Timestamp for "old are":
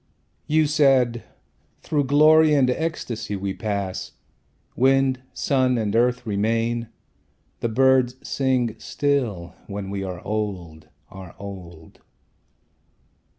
10.25-11.35